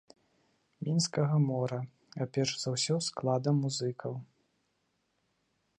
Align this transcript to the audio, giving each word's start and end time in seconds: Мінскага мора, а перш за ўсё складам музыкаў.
Мінскага 0.87 1.35
мора, 1.49 1.79
а 2.25 2.27
перш 2.37 2.51
за 2.63 2.69
ўсё 2.75 2.95
складам 3.09 3.55
музыкаў. 3.67 4.13